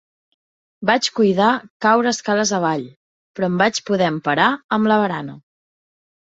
Vaig 0.89 1.09
cuidar 1.17 1.49
caure 1.85 2.13
escales 2.17 2.53
avall, 2.59 2.87
però 3.37 3.51
em 3.53 3.61
vaig 3.63 3.79
poder 3.91 4.09
emparar 4.15 4.49
amb 4.79 4.91
la 4.95 4.99
barana. 5.05 5.39